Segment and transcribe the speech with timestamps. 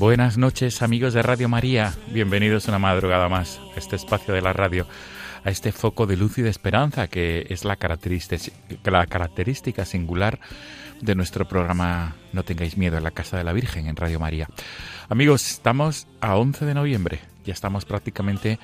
[0.00, 4.54] Buenas noches amigos de Radio María, bienvenidos una madrugada más a este espacio de la
[4.54, 4.86] radio,
[5.44, 8.42] a este foco de luz y de esperanza que es la característica,
[8.86, 10.40] la característica singular
[11.00, 14.48] de nuestro programa No tengáis miedo en la Casa de la Virgen en Radio María.
[15.08, 18.58] Amigos, estamos a 11 de noviembre, ya estamos prácticamente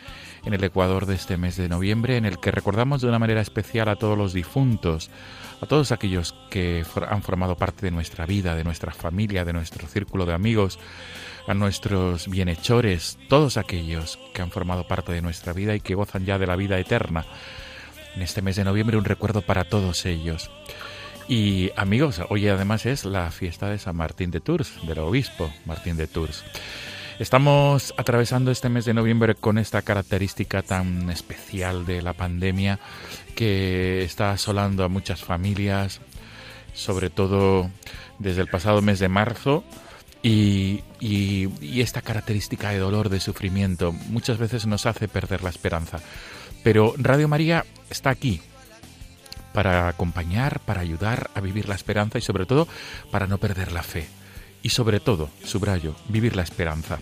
[0.44, 3.40] en el ecuador de este mes de noviembre en el que recordamos de una manera
[3.40, 5.10] especial a todos los difuntos,
[5.60, 9.88] a todos aquellos que han formado parte de nuestra vida, de nuestra familia, de nuestro
[9.88, 10.78] círculo de amigos,
[11.48, 16.26] a nuestros bienhechores, todos aquellos que han formado parte de nuestra vida y que gozan
[16.26, 17.24] ya de la vida eterna.
[18.14, 20.50] En este mes de noviembre un recuerdo para todos ellos.
[21.28, 25.96] Y amigos, hoy además es la fiesta de San Martín de Tours, del obispo Martín
[25.96, 26.44] de Tours.
[27.18, 32.78] Estamos atravesando este mes de noviembre con esta característica tan especial de la pandemia
[33.34, 36.00] que está asolando a muchas familias,
[36.74, 37.70] sobre todo
[38.18, 39.64] desde el pasado mes de marzo.
[40.22, 45.50] Y, y- y esta característica de dolor, de sufrimiento, muchas veces nos hace perder la
[45.50, 46.00] esperanza.
[46.62, 48.40] Pero Radio María está aquí
[49.56, 52.68] para acompañar, para ayudar a vivir la esperanza y sobre todo
[53.10, 54.06] para no perder la fe.
[54.62, 56.98] Y sobre todo, subrayo, vivir la esperanza.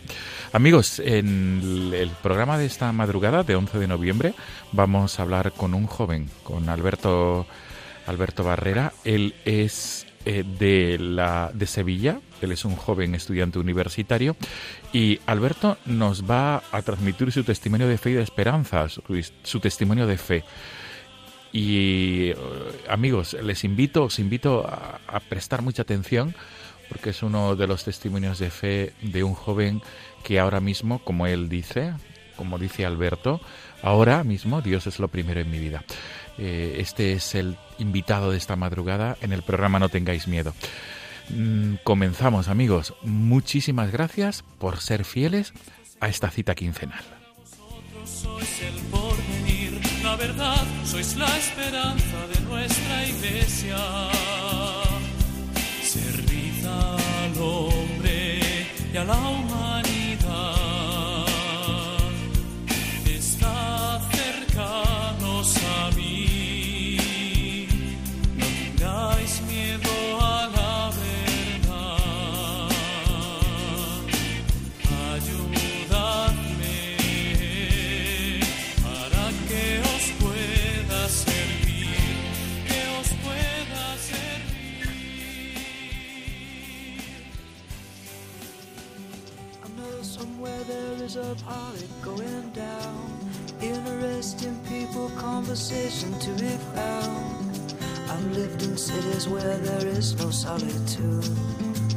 [0.53, 4.34] Amigos, en el- programa de esta madrugada de 11 de noviembre
[4.70, 7.44] vamos a hablar con un joven, con Alberto,
[8.06, 8.93] Alberto Barrera.
[9.04, 14.37] Él es eh, de, la, de Sevilla, él es un joven estudiante universitario
[14.93, 20.06] y Alberto nos va a transmitir su testimonio de fe y de esperanza, su testimonio
[20.06, 20.44] de fe.
[21.54, 22.37] Y eh,
[22.88, 26.34] amigos, les invito, os invito a, prestar mucha atención
[26.88, 29.81] porque es uno de los testimonios de fe de un joven
[30.25, 31.94] que ahora mismo, como él dice,
[32.37, 33.41] como dice Alberto,
[33.82, 35.84] ahora mismo Dios es lo primero en mi vida.
[36.38, 40.54] Eh, este es el invitado de esta madrugada en el programa No tengáis miedo.
[41.31, 45.53] Mm, Comenzamos amigos, muchísimas gracias por ser fieles
[46.00, 47.04] a esta cita quincenal.
[50.19, 53.76] Verdad, sois la esperanza de nuestra iglesia.
[55.82, 58.41] Servid al hombre
[58.92, 59.53] y a la humanidad.
[95.54, 97.75] To be found.
[98.10, 101.25] I've lived in cities where there is no solitude.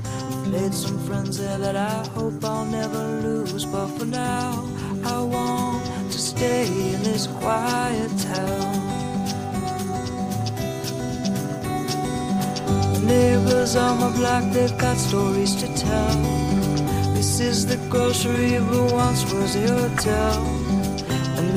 [0.06, 3.66] I've made some friends there that I hope I'll never lose.
[3.66, 4.63] But for now,
[5.03, 8.73] I want to stay in this quiet town.
[12.93, 16.16] The neighbors on my block, they've got stories to tell.
[17.16, 20.56] This is the grocery, but once was a hotel.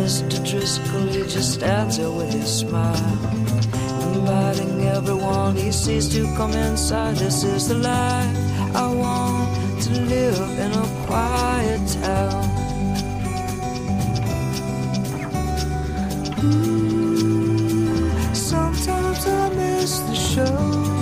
[0.01, 0.39] Mr.
[0.49, 3.19] Driscoll, he just stands there with his smile.
[4.15, 7.17] Inviting everyone he sees to come inside.
[7.17, 8.37] This is the life
[8.75, 12.45] I want to live in a quiet town.
[16.45, 21.00] Ooh, Sometimes I miss the show.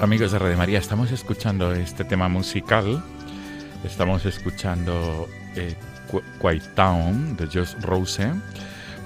[0.00, 3.02] Amigos de Radio María, estamos escuchando este tema musical.
[3.84, 5.74] Estamos escuchando eh,
[6.40, 8.32] Quiet Town de Josh Rose,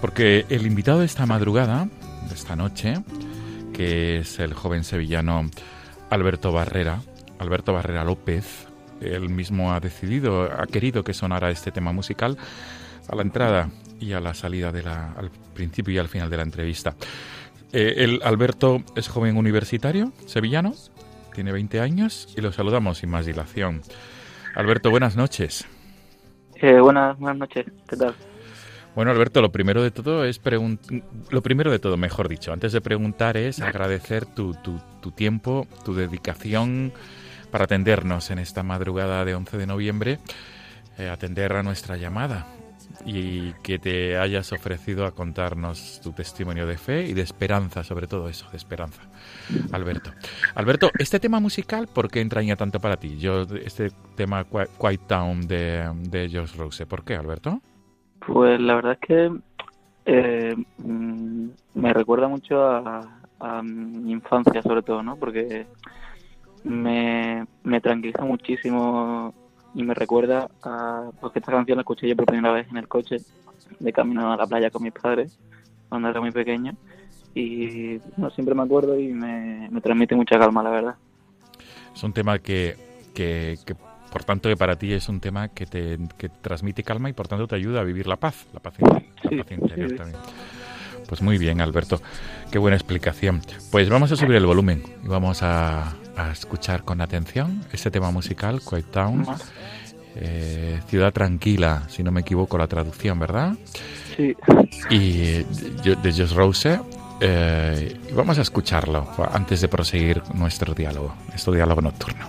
[0.01, 1.89] porque el invitado de esta madrugada,
[2.29, 2.95] de esta noche,
[3.73, 5.51] que es el joven sevillano
[6.11, 7.01] Alberto Barrera,
[7.39, 8.67] Alberto Barrera López,
[9.01, 12.37] él mismo ha decidido, ha querido que sonara este tema musical
[13.09, 16.37] a la entrada y a la salida de la, al principio y al final de
[16.37, 16.95] la entrevista.
[17.73, 20.75] Eh, el Alberto es joven universitario, sevillano,
[21.35, 23.81] tiene 20 años y lo saludamos sin más dilación.
[24.55, 25.67] Alberto, buenas noches.
[26.57, 28.15] Eh, buenas, buenas noches, ¿qué tal?
[28.95, 30.39] Bueno, Alberto, lo primero de todo es
[31.31, 35.67] lo primero de todo, mejor dicho, antes de preguntar es agradecer tu, tu, tu tiempo,
[35.83, 36.93] tu dedicación
[37.51, 40.19] para atendernos en esta madrugada de 11 de noviembre,
[40.99, 42.47] eh, atender a nuestra llamada
[43.05, 48.07] y que te hayas ofrecido a contarnos tu testimonio de fe y de esperanza, sobre
[48.07, 49.03] todo eso, de esperanza.
[49.73, 50.11] Alberto.
[50.55, 53.19] Alberto, este tema musical, ¿por qué entraña tanto para ti?
[53.19, 57.61] Yo, este tema Quiet Town de, de Josh Rose, ¿por qué, Alberto?
[58.27, 59.33] Pues la verdad es que
[60.07, 65.17] eh, mm, me recuerda mucho a, a, mi infancia, sobre todo, ¿no?
[65.17, 65.67] Porque
[66.65, 69.35] me, me tranquiliza muchísimo
[69.75, 72.89] y me recuerda a porque esta canción la escuché yo por primera vez en el
[72.89, 73.17] coche
[73.79, 75.39] de camino a la playa con mis padres
[75.89, 76.75] cuando era muy pequeño
[77.35, 80.95] y no siempre me acuerdo y me, transmite mucha calma la verdad.
[81.95, 82.77] Es un tema que,
[83.15, 83.57] que,
[84.13, 87.29] por tanto que para ti es un tema que te que transmite calma y por
[87.29, 88.75] tanto te ayuda a vivir la paz la paz,
[89.31, 90.21] interior también.
[91.09, 92.01] Pues muy bien Alberto
[92.51, 93.41] qué buena explicación.
[93.71, 98.11] Pues vamos a subir el volumen y vamos a a escuchar con atención este tema
[98.11, 99.27] musical, Quiet Town.
[100.17, 103.55] Eh, ciudad tranquila, si no me equivoco la traducción, ¿verdad?
[104.17, 104.37] Sí.
[104.91, 106.81] Y de Josh Rose.
[107.21, 112.27] Eh, vamos a escucharlo antes de proseguir nuestro diálogo, nuestro diálogo nocturno.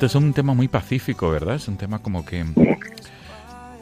[0.00, 1.56] Es un tema muy pacífico, ¿verdad?
[1.56, 2.44] Es un tema como que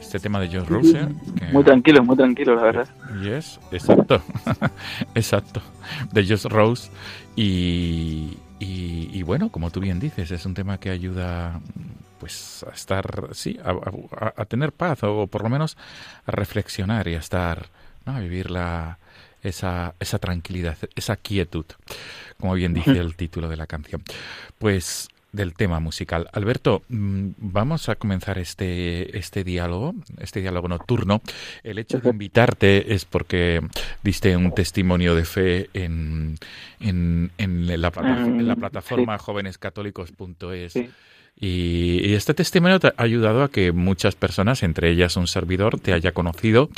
[0.00, 1.06] este tema de Josh Rose.
[1.52, 2.88] Muy tranquilo, muy tranquilo, la verdad.
[3.22, 4.20] Yes, exacto,
[5.14, 5.62] exacto,
[6.10, 6.90] de Josh Rose.
[7.36, 11.60] Y, y, bueno, como tú bien dices, es un tema que ayuda
[12.18, 15.76] pues a estar, sí, a, tener paz o por lo menos
[16.26, 17.66] a reflexionar y a estar,
[18.06, 18.16] ¿no?
[18.16, 18.98] a vivir la,
[19.44, 21.66] esa, esa tranquilidad, esa quietud,
[22.40, 24.02] como bien dice el título de la canción.
[24.58, 26.28] Pues del tema musical.
[26.32, 31.20] Alberto, mm, vamos a comenzar este, este diálogo, este diálogo nocturno.
[31.62, 33.60] El hecho de invitarte es porque
[34.02, 36.36] diste un testimonio de fe en,
[36.80, 40.74] en, en, la, en la, plataforma jóvenescatólicos.es.
[41.40, 45.92] Y, este testimonio te ha ayudado a que muchas personas, entre ellas un servidor, te
[45.92, 46.68] haya conocido,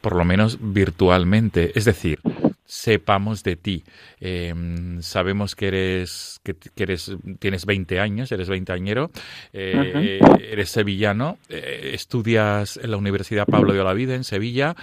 [0.00, 1.72] por lo menos virtualmente.
[1.74, 2.20] Es decir,
[2.66, 3.84] sepamos de ti.
[4.20, 9.10] Em, sabemos que eres, que, eres, tienes 20 años, eres veinteañero,
[9.52, 14.74] eh, eres sevillano, eh, estudias en la Universidad Pablo de Olavide en Sevilla,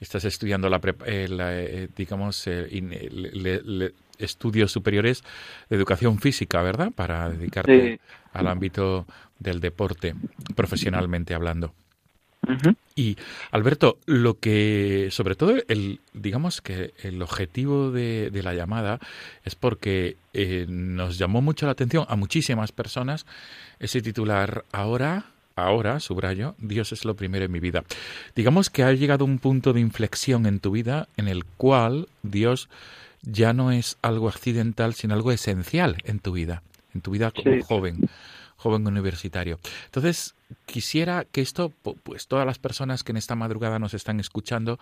[0.00, 2.48] estás estudiando la, eh, digamos,
[4.18, 5.22] estudios superiores
[5.70, 6.90] de educación física, ¿verdad?
[6.94, 8.00] Para dedicarte
[8.32, 9.06] al ámbito
[9.38, 10.14] del deporte,
[10.56, 11.72] profesionalmente hablando.
[12.94, 13.16] Y
[13.50, 18.98] Alberto, lo que, sobre todo, el, digamos que el objetivo de, la llamada
[19.44, 23.26] es porque eh, nos llamó mucho la atención a muchísimas personas
[23.78, 25.26] ese titular ahora,
[25.56, 27.84] ahora, subrayo, Dios es lo primero en mi vida.
[28.34, 32.68] Digamos que ha llegado un punto de inflexión en tu vida en el cual Dios
[33.22, 36.62] ya no es algo accidental, sino algo esencial en tu vida,
[36.94, 38.08] en tu vida como joven
[38.58, 39.58] joven universitario.
[39.86, 40.34] Entonces,
[40.66, 41.72] quisiera que esto,
[42.02, 44.78] pues todas las personas que en esta madrugada nos están escuchando,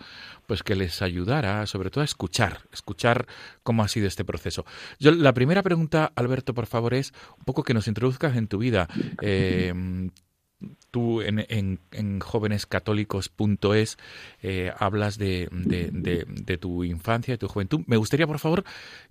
[0.47, 3.27] pues que les ayudara, sobre todo a escuchar, escuchar
[3.63, 4.65] cómo ha sido este proceso.
[4.99, 8.57] Yo, la primera pregunta, Alberto, por favor, es un poco que nos introduzcas en tu
[8.57, 8.87] vida.
[9.21, 9.73] Eh,
[10.91, 13.97] tú en, en, en jóvenescatólicos.es
[14.41, 15.89] eh, hablas de, de,
[16.27, 17.81] de, tu infancia, de tu juventud.
[17.87, 18.63] Me gustaría, por favor,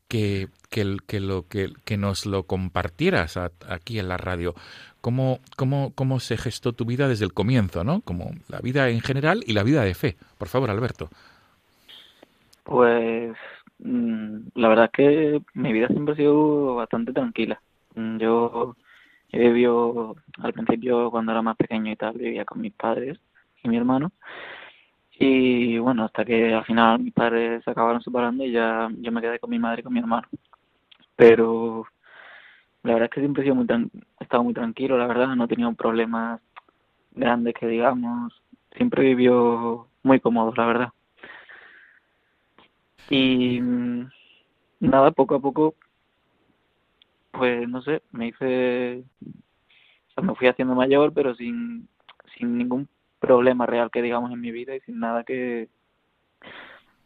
[0.09, 4.55] que, que, que lo, que, que, nos lo compartieras aquí en la radio.
[5.01, 8.01] ¿Cómo, cómo, ¿Cómo se gestó tu vida desde el comienzo, no?
[8.01, 10.17] Como la vida en general y la vida de fe.
[10.39, 11.09] Por favor, Alberto.
[12.65, 13.37] Pues
[13.79, 17.61] mm, la verdad es que mi vida siempre ha sido bastante tranquila.
[17.95, 18.77] Yo
[19.31, 23.19] yo vivió al principio cuando era más pequeño y tal, vivía con mis padres
[23.63, 24.13] y mi hermano.
[25.19, 29.21] Y bueno, hasta que al final mis padres se acabaron separando y ya yo me
[29.23, 30.29] quedé con mi madre y con mi hermano.
[31.17, 31.87] Pero
[32.83, 33.67] la verdad es que siempre he, sido muy
[34.21, 36.41] estado muy tranquilo, la verdad, no he tenido problemas
[37.13, 38.33] grandes que digamos.
[38.77, 40.89] Siempre vivió muy cómodo, la verdad.
[43.09, 44.11] Y mm,
[44.81, 45.75] nada, poco a poco
[47.37, 51.89] pues no sé, me hice, o sea, me fui haciendo mayor, pero sin,
[52.37, 52.89] sin ningún
[53.19, 55.69] problema real que digamos en mi vida y sin nada que,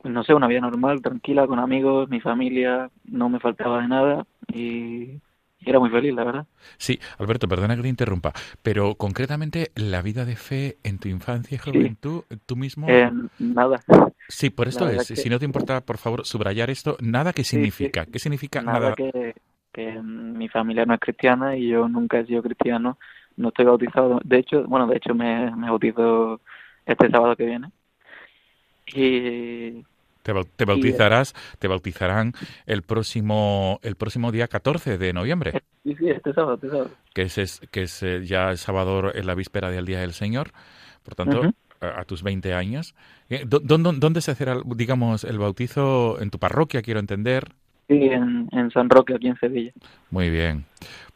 [0.02, 3.88] pues no sé, una vida normal, tranquila, con amigos, mi familia, no me faltaba de
[3.88, 5.20] nada y,
[5.62, 6.46] era muy feliz, la verdad.
[6.78, 8.32] Sí, Alberto, perdona que te interrumpa,
[8.62, 12.38] pero concretamente la vida de fe en tu infancia y juventud, sí.
[12.46, 12.88] tú mismo...
[12.88, 13.78] Eh, nada.
[14.28, 15.16] Sí, por esto es, que...
[15.16, 18.12] si no te importa, por favor, subrayar esto, nada que significa, sí, sí.
[18.12, 18.80] ¿qué significa nada?
[18.80, 18.94] nada?
[18.94, 19.29] Que,
[20.02, 22.98] mi familia no es cristiana y yo nunca he sido cristiano,
[23.36, 24.20] no estoy bautizado.
[24.24, 26.40] De hecho, bueno, de hecho me, me bautizo
[26.86, 27.70] este sábado que viene.
[28.94, 29.84] Y
[30.22, 32.32] te, te bautizarás, y, te bautizarán
[32.66, 35.62] el próximo el próximo día 14 de noviembre.
[35.84, 36.90] Sí, sí, este sábado, este sábado.
[37.14, 40.50] Que es, que es eh, ya el sábado en la víspera del Día del Señor.
[41.02, 41.54] Por tanto, uh -huh.
[41.80, 42.94] a, a, tus 20 años.
[43.46, 46.20] ¿Dónde, ¿Dónde se hacerá, digamos, el bautizo?
[46.20, 47.54] ¿En tu parroquia, quiero entender?
[47.90, 49.72] Sí, en, en San Roque, aquí en Sevilla.
[50.12, 50.64] Muy bien.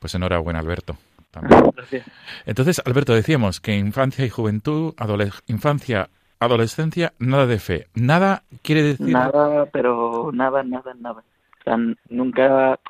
[0.00, 0.96] Pues enhorabuena, Alberto.
[1.76, 2.04] Gracias.
[2.46, 6.08] Entonces, Alberto, decíamos que infancia y juventud, adole infancia,
[6.40, 7.86] adolescencia, nada de fe.
[7.94, 9.06] Nada quiere decir.
[9.06, 11.22] Nada, pero nada, nada, nada.
[11.60, 11.78] O sea,
[12.08, 12.80] nunca.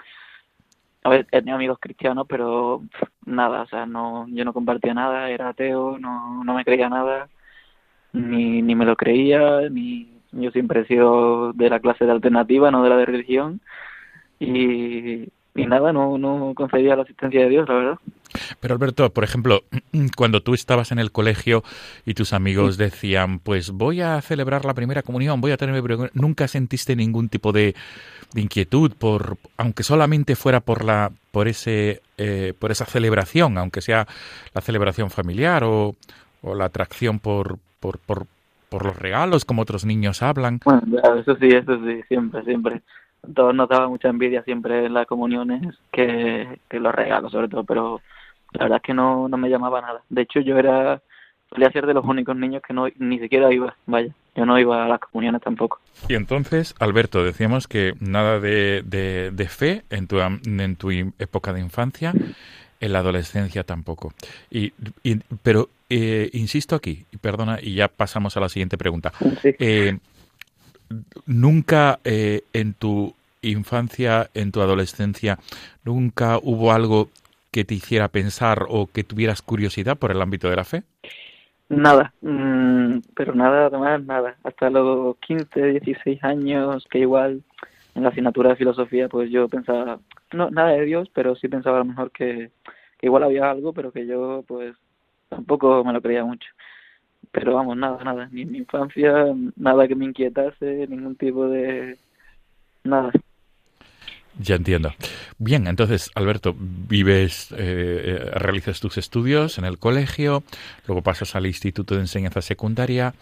[1.03, 2.83] A ver, he tenido amigos cristianos, pero
[3.27, 7.29] nada, o sea, no, yo no compartía nada, era ateo, no, no me creía nada,
[8.15, 12.71] ni, ni me lo creía, ni yo siempre he sido de la clase de alternativa,
[12.71, 13.61] no de la de religión,
[14.41, 17.99] y, y nada, no, no concebía la asistencia de Dios, la verdad.
[18.61, 19.63] Pero Alberto, por ejemplo,
[20.17, 21.63] cuando tú estabas en el colegio
[22.05, 25.83] y tus amigos decían, pues voy a celebrar la primera comunión, voy a tener
[26.15, 27.75] nunca sentiste ningún tipo de,
[28.33, 33.81] de, inquietud por, aunque solamente fuera por la, por ese, eh, por esa celebración, aunque
[33.81, 34.07] sea
[34.55, 35.95] la celebración familiar o,
[36.43, 38.27] o la atracción por, por, por,
[38.75, 40.59] por los regalos, como otros niños hablan.
[40.65, 40.83] Bueno,
[41.21, 42.83] eso sí, eso sí, siempre, siempre.
[43.33, 47.63] Todos nos daba mucha envidia siempre en las comuniones que, que los regalos, sobre todo,
[47.63, 48.01] pero
[48.51, 50.03] la verdad es que no, no me llamaba nada.
[50.09, 51.01] De hecho, yo era,
[51.51, 54.85] solía ser de los únicos niños que no ni siquiera iba, vaya, yo no iba
[54.85, 55.79] a las comuniones tampoco.
[56.09, 61.53] Y entonces, Alberto, decíamos que nada de, de, de fe en tu, en tu época
[61.53, 62.13] de infancia,
[62.85, 64.13] en la adolescencia tampoco.
[64.51, 64.73] Y,
[65.03, 69.13] y pero eh, insisto aquí, perdona, y ya pasamos a la siguiente pregunta.
[69.41, 69.55] Sí.
[69.59, 69.99] Eh,
[71.27, 75.39] nunca eh, en tu infancia, en tu adolescencia,
[75.85, 77.09] nunca hubo algo
[77.51, 80.83] que te hiciera pensar o que tuvieras curiosidad por el ámbito de la fe?
[81.69, 84.37] Nada, mmm, pero nada, además nada.
[84.45, 87.43] Hasta los 15, 16 años, que igual
[87.95, 90.01] en la asignatura de filosofía, pues yo pensaba,
[90.33, 92.51] no, nada de Dios, pero sí pensaba a lo mejor que,
[92.99, 94.75] que igual había algo, pero que yo pues
[95.29, 96.49] tampoco me lo creía mucho.
[97.31, 99.13] Pero vamos, nada, nada, ni en mi infancia,
[99.57, 101.99] nada que me inquietase, ningún tipo de...
[102.85, 103.11] nada.
[104.39, 104.93] Ya entiendo.
[105.39, 110.43] Bien, entonces, Alberto, vives, eh, realizas tus estudios en el colegio,
[110.87, 113.15] luego pasas al Instituto de Enseñanza Secundaria,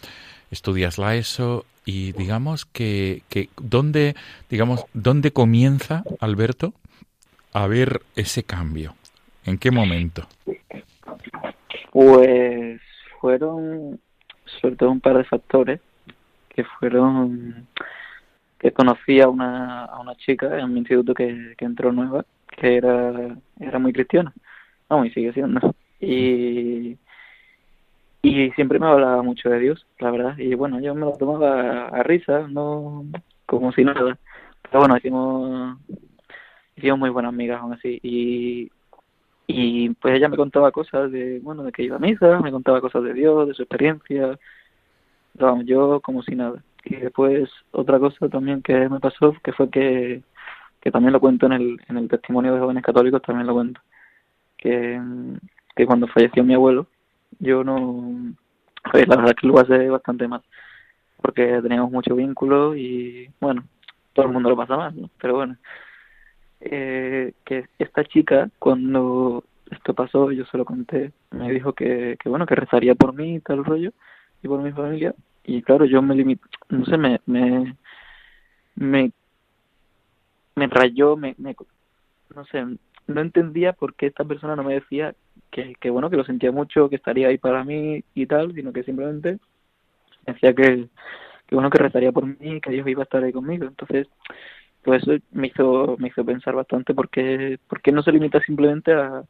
[0.50, 4.14] estudias la ESO y digamos que, que ¿dónde,
[4.48, 6.72] digamos, ¿dónde comienza, Alberto,
[7.52, 8.94] a ver ese cambio?
[9.44, 10.26] ¿En qué momento?
[11.90, 12.80] Pues
[13.20, 14.00] fueron
[14.60, 15.80] sobre todo un par de factores
[16.48, 17.66] que fueron
[18.58, 22.76] que conocí a una, a una chica en mi instituto que, que entró nueva, que
[22.76, 24.32] era, era muy cristiana,
[24.88, 25.74] vamos, y sigue siendo.
[25.98, 26.96] Y,
[28.22, 31.86] y siempre me hablaba mucho de Dios, la verdad, y bueno, yo me lo tomaba
[31.86, 33.04] a, a risa, no
[33.46, 34.16] como si nada,
[34.62, 35.78] pero bueno, hicimos,
[36.76, 38.70] hicimos muy buenas amigas aún así, y,
[39.52, 42.80] y pues ella me contaba cosas de, bueno, de que iba a misa, me contaba
[42.80, 44.38] cosas de Dios, de su experiencia,
[45.34, 46.62] vamos, yo como si nada.
[46.84, 50.22] Y después otra cosa también que me pasó, que fue que,
[50.80, 53.80] que también lo cuento en el, en el testimonio de jóvenes católicos, también lo cuento,
[54.56, 55.00] que,
[55.76, 56.86] que cuando falleció mi abuelo,
[57.38, 58.34] yo no,
[58.90, 60.42] pues la verdad que lo pasé bastante mal,
[61.20, 63.64] porque teníamos mucho vínculo y bueno,
[64.12, 65.10] todo el mundo lo pasa mal, ¿no?
[65.20, 65.56] Pero bueno,
[66.64, 72.28] eh, que esta chica, cuando esto pasó, yo se lo conté, me dijo que, que
[72.28, 73.92] bueno, que rezaría por mí y tal rollo,
[74.42, 75.14] y por mi familia,
[75.44, 77.76] y claro, yo me limité, no sé, me, me,
[78.76, 79.12] me,
[80.54, 81.56] me rayó, me, me,
[82.34, 82.64] no sé,
[83.06, 85.14] no entendía por qué esta persona no me decía
[85.50, 88.72] que, que bueno, que lo sentía mucho, que estaría ahí para mí y tal, sino
[88.72, 89.38] que simplemente
[90.26, 90.88] decía que,
[91.46, 93.66] que bueno, que rezaría por mí, que Dios iba a estar ahí conmigo.
[93.66, 94.08] Entonces,
[94.82, 99.22] pues eso me hizo, me hizo pensar bastante porque, porque no se limita simplemente a,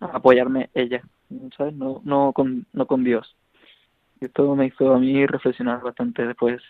[0.00, 1.02] a apoyarme ella,
[1.56, 1.74] ¿sabes?
[1.74, 3.34] No, no con, no con Dios.
[4.20, 6.62] Y esto me hizo a mí reflexionar bastante después,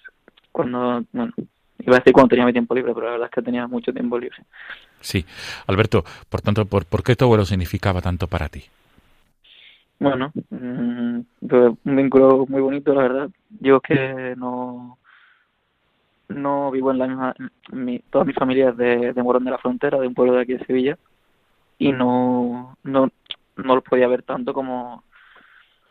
[0.50, 1.32] cuando, bueno,
[1.78, 3.92] iba a decir cuando tenía mi tiempo libre, pero la verdad es que tenía mucho
[3.92, 4.38] tiempo libre.
[5.00, 5.24] Sí.
[5.66, 8.64] Alberto, por tanto, ¿por, por qué tu abuelo significaba tanto para ti?
[9.98, 11.20] Bueno, mm,
[11.84, 13.30] un vínculo muy bonito, la verdad.
[13.60, 14.98] Yo que no
[16.34, 17.34] no vivo en la misma,
[17.72, 20.42] mi, toda mi familia es de, de Morón de la Frontera, de un pueblo de
[20.42, 20.98] aquí de Sevilla,
[21.78, 23.10] y no, no,
[23.56, 25.04] no los podía ver tanto como,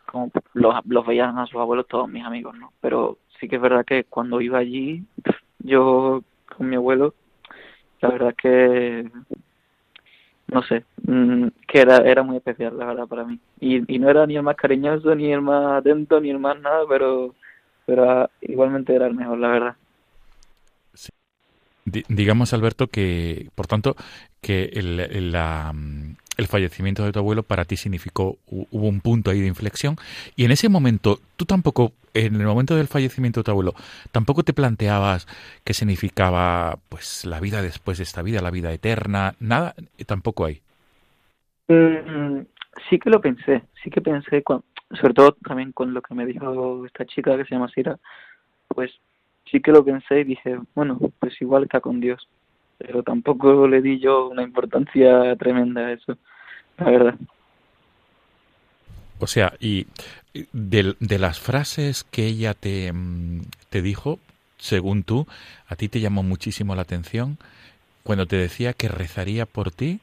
[0.06, 2.72] como los, los veían a sus abuelos todos mis amigos, ¿no?
[2.80, 5.04] Pero sí que es verdad que cuando iba allí,
[5.58, 6.22] yo
[6.56, 7.14] con mi abuelo,
[8.00, 9.10] la verdad es que
[10.52, 13.38] no sé, mm, que era, era muy especial, la verdad, para mí.
[13.58, 16.60] Y, y no era ni el más cariñoso, ni el más atento, ni el más
[16.60, 17.34] nada, pero,
[17.86, 19.76] pero igualmente era el mejor, la verdad.
[21.84, 23.96] Di- digamos, Alberto, que, por tanto,
[24.40, 29.40] que el, el, fallecimiento de tu abuelo para ti significó, hu- hubo un punto ahí
[29.40, 29.96] de inflexión,
[30.36, 33.74] y en ese momento, tú tampoco, en el momento del fallecimiento de tu abuelo,
[34.12, 35.26] tampoco te planteabas
[35.64, 39.74] qué significaba, pues, la vida después de esta vida, la vida eterna, nada,
[40.06, 40.62] tampoco hay.
[41.68, 42.42] Mm,
[42.88, 44.42] sí que lo pensé, sí que pensé,
[45.00, 47.98] sobre todo también con lo que me dijo esta chica que se llama Sira,
[48.68, 48.90] pues
[49.52, 52.26] sí que lo pensé y dije, bueno, pues igual está con Dios,
[52.78, 56.16] pero tampoco le di yo una importancia tremenda a eso,
[56.78, 57.14] la verdad.
[59.20, 59.86] O sea, y
[60.52, 64.18] de, de las frases que ella te, mm, te dijo,
[64.56, 65.26] según tú,
[65.68, 67.38] a ti te llamó muchísimo la atención
[68.02, 70.00] cuando te decía que rezaría por ti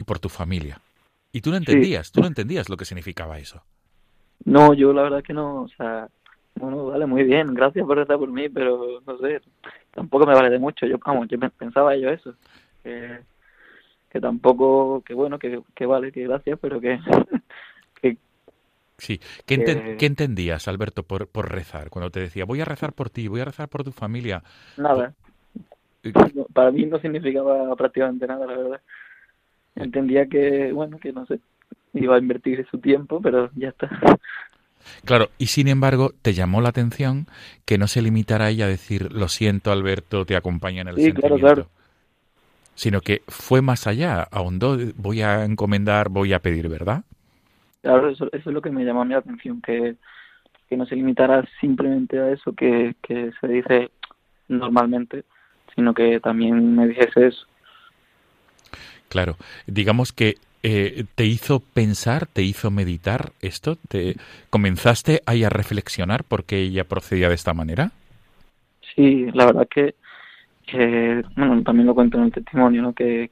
[0.00, 0.80] y por tu familia.
[1.32, 3.62] Y tú no entendías, tú no entendías lo que significaba eso.
[4.44, 6.08] No, yo la verdad que no, o sea,
[6.60, 9.40] bueno, vale, muy bien, gracias por estar por mí, pero no sé,
[9.92, 12.34] tampoco me vale de mucho, yo, vamos, yo pe- pensaba yo eso,
[12.82, 13.20] que,
[14.10, 16.98] que tampoco, que bueno, que, que vale, que gracias, pero que,
[18.02, 18.16] que
[18.98, 19.20] Sí.
[19.44, 21.90] ¿Qué, enten- qué entendías, Alberto, por, por rezar?
[21.90, 24.42] Cuando te decía, voy a rezar por ti, voy a rezar por tu familia.
[24.76, 25.14] nada,
[26.52, 28.80] para mí no significaba prácticamente nada, la verdad.
[29.74, 31.40] Entendía que, bueno, que no sé,
[31.92, 33.90] iba a invertir su tiempo, pero ya está.
[35.04, 37.26] Claro, y sin embargo, te llamó la atención
[37.64, 41.12] que no se limitara ella a decir, lo siento, Alberto, te acompaña en el Sí,
[41.12, 41.46] claro, sentimiento.
[41.54, 41.70] claro.
[42.74, 47.04] Sino que fue más allá, ahondó, voy a encomendar, voy a pedir, ¿verdad?
[47.82, 49.96] Claro, eso, eso es lo que me llamó a la atención, que,
[50.68, 53.90] que no se limitara simplemente a eso que, que se dice
[54.48, 55.24] normalmente,
[55.74, 57.46] sino que también me dijese eso.
[59.08, 60.34] Claro, digamos que
[60.68, 64.16] eh, te hizo pensar, te hizo meditar esto, te
[64.50, 67.92] comenzaste ahí a reflexionar por qué ella procedía de esta manera.
[68.96, 69.94] Sí, la verdad que,
[71.36, 72.94] bueno, también lo cuento en el testimonio, ¿no?
[72.94, 73.30] Que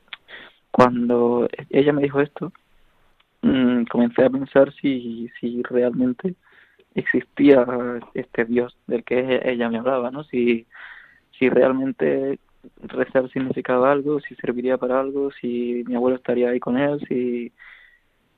[0.71, 2.53] cuando ella me dijo esto,
[3.43, 6.37] mm, comencé a pensar si, si realmente
[6.95, 7.67] existía
[8.15, 10.23] este Dios del que ella me hablaba, ¿no?
[10.23, 10.67] Si,
[11.37, 12.39] si realmente
[12.83, 17.53] rezar significaba algo, si serviría para algo, si mi abuelo estaría ahí con él, si...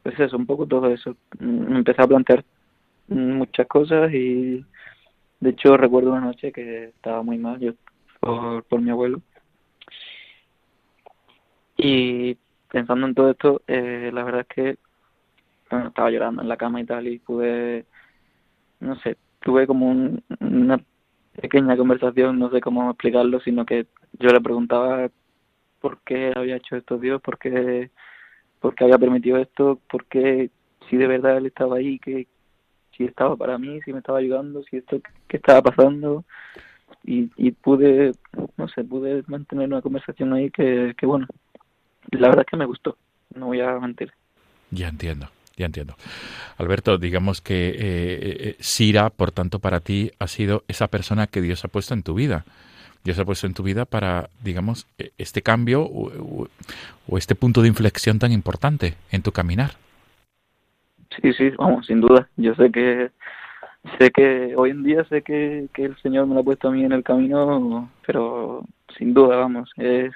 [0.03, 1.17] Pues eso, un poco todo eso.
[1.41, 2.45] Mm, empecé a plantear
[3.09, 4.65] muchas cosas y
[5.41, 7.73] de hecho recuerdo una noche que estaba muy mal yo
[8.21, 9.21] por, por mi abuelo
[11.77, 12.37] y
[12.71, 14.79] pensando en todo esto eh, la verdad es que
[15.71, 17.87] bueno, estaba llorando en la cama y tal y pude
[18.81, 20.81] no sé tuve como un- una
[21.41, 23.87] pequeña conversación no sé cómo explicarlo sino que
[24.19, 25.09] yo le preguntaba
[25.81, 27.91] por qué había hecho esto Dios por qué
[28.61, 30.51] por qué había permitido esto por qué
[30.89, 32.27] si de verdad él estaba ahí que
[32.97, 36.25] si estaba para mí, si me estaba ayudando, si esto que estaba pasando
[37.05, 38.13] y, y pude,
[38.57, 41.27] no sé, pude mantener una conversación ahí que, que bueno,
[42.11, 42.97] la verdad es que me gustó,
[43.35, 44.13] no voy a mentir.
[44.71, 45.29] Ya entiendo.
[45.57, 45.95] Ya entiendo.
[46.59, 51.41] Alberto, digamos que eh, eh, Sira, por tanto, para ti ha sido esa persona que
[51.41, 52.45] Dios ha puesto en tu vida.
[53.05, 56.49] Dios ha puesto en tu vida para, digamos, e, este cambio o,
[57.09, 59.73] o este punto de inflexión tan importante en tu caminar.
[61.23, 62.29] Sí, sí, vamos, sin duda.
[62.37, 63.11] Yo sé que
[63.99, 66.73] sé que hoy en día sé que, que el Señor me lo ha puesto a
[66.73, 68.65] mí en el camino, pero
[68.99, 70.13] sin duda, vamos, es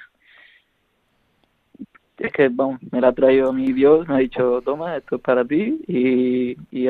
[2.23, 2.49] es que,
[2.91, 6.87] me la ha traído mi Dios, me ha dicho, toma, esto es para ti y,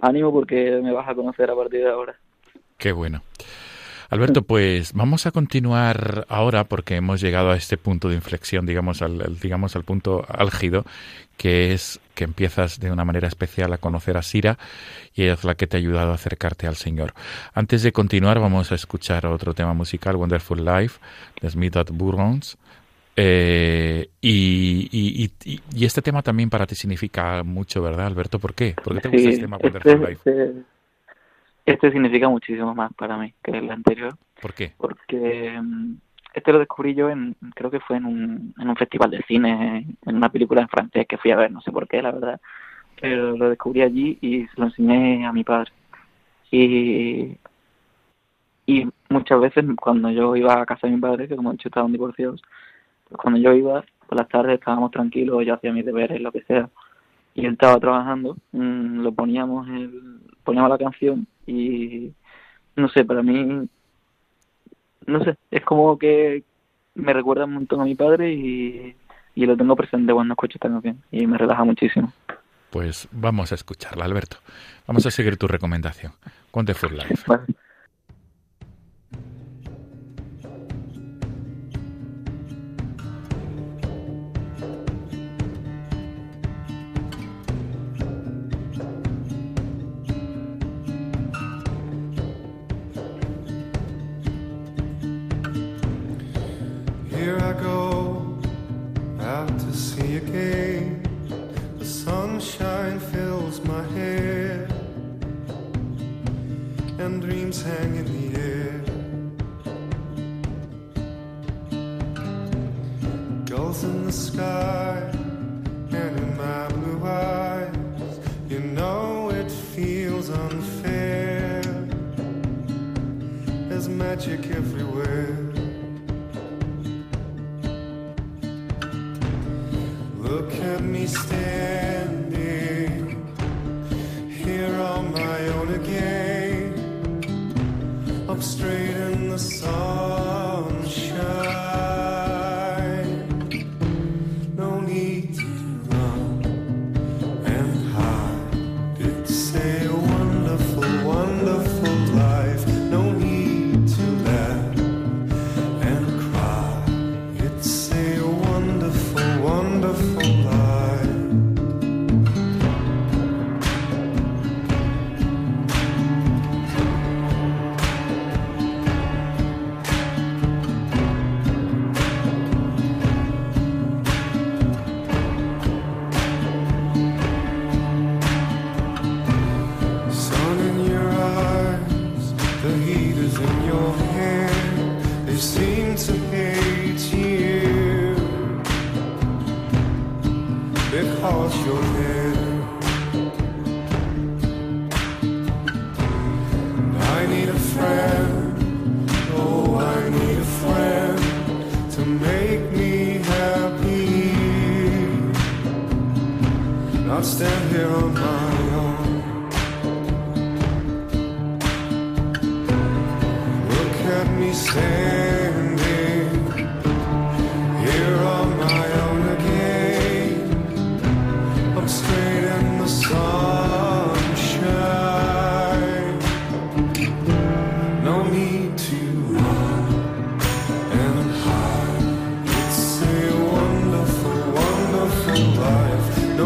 [0.00, 2.14] ánimo porque me vas a conocer a partir de ahora.
[2.76, 3.22] Qué bueno.
[4.10, 9.02] Alberto, pues vamos a continuar ahora porque hemos llegado a este punto de inflexión, digamos
[9.02, 10.86] al, digamos al punto álgido,
[11.36, 14.58] que es que empiezas de una manera especial a conocer a Sira
[15.14, 17.12] y es la que te ha ayudado a acercarte al Señor.
[17.52, 21.00] Antes de continuar, vamos a escuchar otro tema musical, Wonderful Life,
[21.42, 22.56] de Smith at Burgons.
[23.20, 28.38] Eh, y, y, y, y, este tema también para ti significa mucho, ¿verdad, Alberto?
[28.38, 28.76] ¿Por qué?
[28.84, 30.52] ¿Por qué te gusta Sí, este tema este, este,
[31.66, 34.72] este significa muchísimo más para mí que el anterior, ¿Por qué?
[34.76, 35.94] porque mm,
[36.32, 39.84] este lo descubrí yo en, creo que fue en un, en un festival de cine,
[40.06, 42.40] en una película en francés que fui a ver, no sé por qué, la verdad,
[43.00, 45.72] pero lo descubrí allí y se lo enseñé a mi padre.
[46.52, 47.36] Y,
[48.64, 51.66] y muchas veces cuando yo iba a casa de mi padre, que como he dicho
[51.66, 52.40] estaban divorciados,
[53.16, 56.68] cuando yo iba, por las tardes estábamos tranquilos, yo hacía mis deberes, lo que sea,
[57.34, 62.12] y él estaba trabajando, mm, lo poníamos, el, poníamos la canción y
[62.76, 63.68] no sé, para mí,
[65.06, 66.44] no sé, es como que
[66.94, 68.94] me recuerda un montón a mi padre y,
[69.34, 72.12] y lo tengo presente cuando escucho esta canción y me relaja muchísimo.
[72.70, 74.38] Pues vamos a escucharla, Alberto.
[74.86, 76.12] Vamos a seguir tu recomendación.
[76.52, 77.24] Wonderful Life.
[77.26, 77.44] Vale.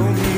[0.02, 0.16] Life.
[0.16, 0.31] No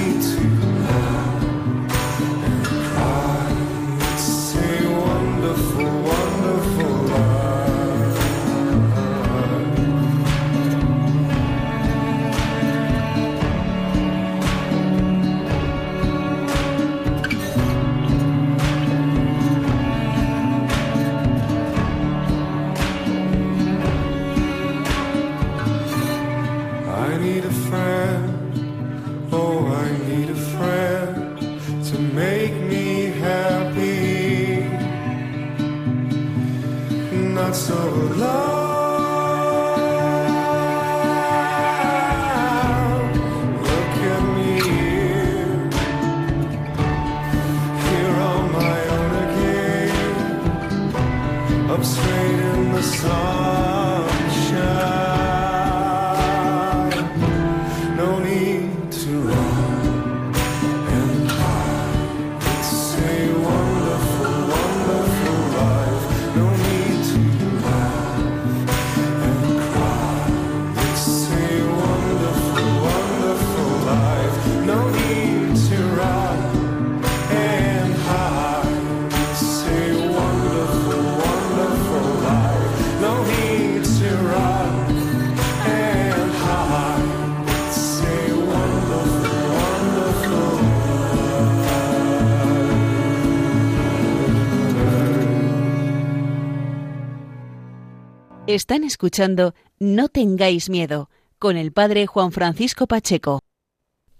[98.46, 103.40] Están escuchando No tengáis miedo con el padre Juan Francisco Pacheco.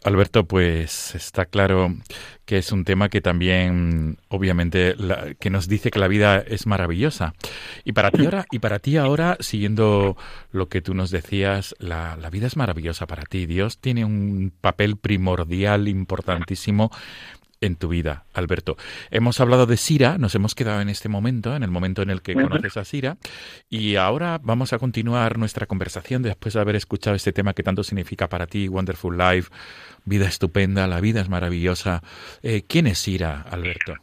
[0.03, 1.95] Alberto, pues está claro
[2.47, 4.95] que es un tema que también, obviamente,
[5.39, 7.35] que nos dice que la vida es maravillosa.
[7.85, 10.17] Y para ti ahora, y para ti ahora, siguiendo
[10.51, 13.45] lo que tú nos decías, la, la vida es maravillosa para ti.
[13.45, 16.91] Dios tiene un papel primordial, importantísimo
[17.65, 18.77] en tu vida, Alberto.
[19.11, 22.23] Hemos hablado de Sira, nos hemos quedado en este momento, en el momento en el
[22.23, 23.17] que conoces a Sira,
[23.69, 27.83] y ahora vamos a continuar nuestra conversación después de haber escuchado este tema que tanto
[27.83, 29.51] significa para ti, Wonderful Life,
[30.05, 32.03] vida estupenda, la vida es maravillosa.
[32.43, 33.95] Eh, ¿Quién es Sira, Alberto?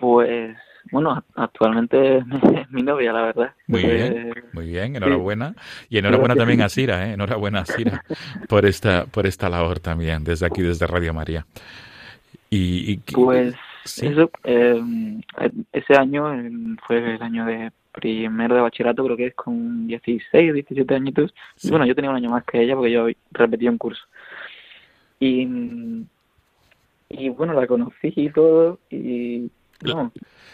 [0.00, 0.56] Pues,
[0.92, 2.18] bueno, actualmente
[2.54, 3.54] es mi novia, la verdad.
[3.66, 5.54] Muy Eh, bien, muy bien, enhorabuena.
[5.88, 6.42] Y enhorabuena Gracias.
[6.42, 7.12] también a Sira, ¿eh?
[7.14, 8.04] enhorabuena a Sira
[8.48, 11.46] por esta, por esta labor también, desde aquí, desde Radio María.
[12.50, 14.06] Y, y- Pues sí.
[14.06, 14.80] eso, eh,
[15.72, 16.24] ese año
[16.86, 21.34] fue el año de primero de bachillerato, creo que es con 16, 17 añitos.
[21.56, 21.70] Sí.
[21.70, 24.02] Bueno, yo tenía un año más que ella porque yo repetí un curso.
[25.18, 25.48] Y,
[27.08, 28.78] y bueno, la conocí y todo.
[28.90, 29.50] Y
[29.82, 30.12] no,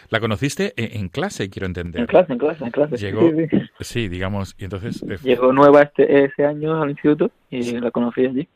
[0.09, 2.01] La conociste en, en clase, quiero entender.
[2.01, 2.97] en clase, en clase, en clase.
[2.97, 3.69] Llegó, Sí, sí.
[3.79, 8.25] sí, digamos, y entonces, eh, Llegó nueva este ese año al instituto y la conocí
[8.25, 8.47] allí.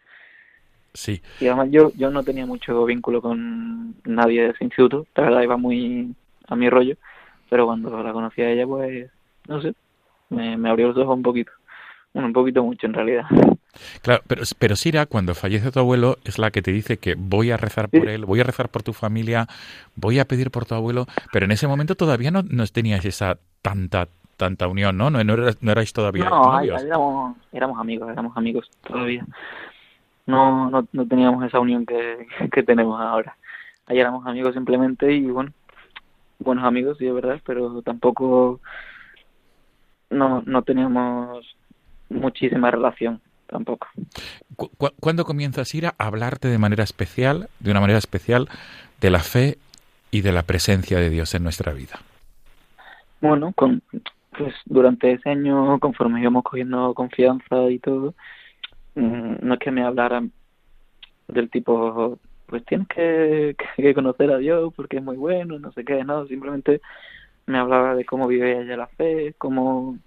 [0.93, 5.23] sí, Y además yo, yo no tenía mucho vínculo con nadie de ese instituto, la
[5.23, 6.15] verdad iba muy
[6.47, 6.95] a mi rollo,
[7.49, 9.09] pero cuando la conocí a ella, pues,
[9.47, 9.73] no sé,
[10.29, 11.51] me, me abrió los ojos un poquito.
[12.13, 13.25] Bueno, un poquito mucho en realidad.
[14.01, 17.51] Claro, pero, pero Sira, cuando fallece tu abuelo, es la que te dice que voy
[17.51, 19.47] a rezar por él, voy a rezar por tu familia,
[19.95, 23.37] voy a pedir por tu abuelo, pero en ese momento todavía no, no teníais esa
[23.61, 25.09] tanta tanta unión, ¿no?
[25.09, 26.81] No, no, eras- no erais todavía No, novios.
[26.83, 29.25] éramos, éramos amigos, éramos amigos todavía.
[30.27, 33.35] No, no, no teníamos esa unión que, que tenemos ahora.
[33.87, 35.53] Ahí éramos amigos simplemente y bueno,
[36.39, 38.59] buenos amigos, sí, es verdad, pero tampoco
[40.09, 41.45] no, no teníamos
[42.09, 43.87] muchísima relación tampoco.
[44.55, 48.47] Cu- cu- ¿Cuándo comienza Sira a hablarte de manera especial, de una manera especial,
[49.01, 49.57] de la fe
[50.11, 51.99] y de la presencia de Dios en nuestra vida?
[53.21, 53.81] Bueno, con,
[54.37, 58.13] pues durante ese año, conforme íbamos cogiendo confianza y todo,
[58.95, 60.31] mm, no es que me hablaran
[61.27, 65.83] del tipo, pues tienes que, que conocer a Dios porque es muy bueno, no sé
[65.83, 66.81] qué, no, simplemente
[67.45, 69.97] me hablaba de cómo vive ella la fe, cómo,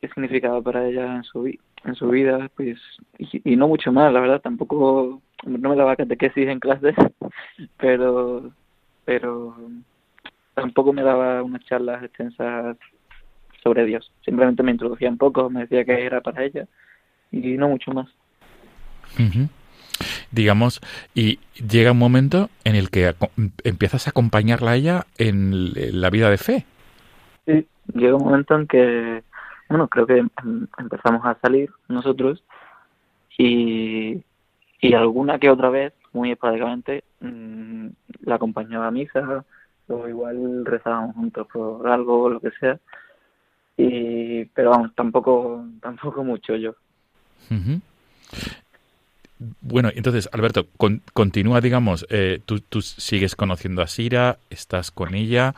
[0.00, 2.78] qué significaba para ella en su, vi- en su vida, pues,
[3.18, 6.94] y, y no mucho más, la verdad, tampoco, no me daba catequesis en clase,
[7.78, 8.50] pero,
[9.04, 9.56] pero
[10.54, 12.76] tampoco me daba unas charlas extensas
[13.62, 14.10] sobre Dios.
[14.24, 16.66] Simplemente me introducía un poco, me decía que era para ella
[17.30, 18.08] y no mucho más.
[20.30, 20.80] Digamos,
[21.14, 23.14] y llega un momento en el que
[23.64, 26.66] empiezas a acompañarla a ella en la vida de fe.
[27.46, 29.22] Sí, llega un momento en que,
[29.68, 32.42] bueno, creo que em- empezamos a salir nosotros
[33.36, 34.22] y,
[34.80, 37.88] y alguna que otra vez, muy esporádicamente, mm,
[38.22, 39.44] la acompañaba a misa
[39.88, 42.78] o igual rezábamos juntos por algo o lo que sea.
[43.76, 46.74] Y, pero vamos, tampoco, tampoco mucho yo.
[49.60, 55.14] Bueno, entonces, Alberto, con- continúa, digamos, eh, tú, tú sigues conociendo a Sira, estás con
[55.14, 55.54] ella,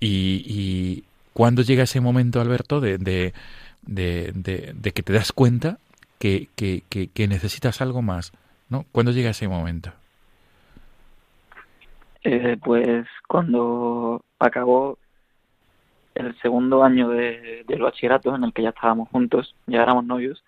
[0.00, 1.04] y, y
[1.36, 3.34] ¿cuándo llega ese momento, Alberto, de, de,
[3.82, 5.76] de, que te das cuenta
[6.18, 8.32] que, que, que, necesitas algo más?
[8.70, 8.86] ¿no?
[8.90, 9.90] ¿Cuándo llega ese momento?
[12.24, 14.96] Eh, pues cuando acabó
[16.14, 20.42] el segundo año de, del bachillerato en el que ya estábamos juntos, ya éramos novios,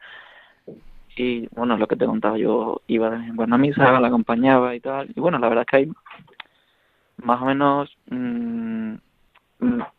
[1.16, 4.08] y bueno, lo que te contaba, yo iba de vez en cuando a misa, la
[4.08, 5.92] acompañaba y tal, y bueno, la verdad es que ahí
[7.18, 8.98] más o menos, mm, mm,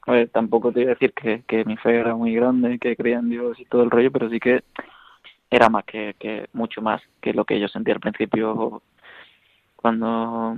[0.07, 3.19] ver, tampoco te voy a decir que, que mi fe era muy grande, que creía
[3.19, 4.63] en Dios y todo el rollo, pero sí que
[5.49, 8.81] era más que, que mucho más que lo que yo sentía al principio
[9.75, 10.57] cuando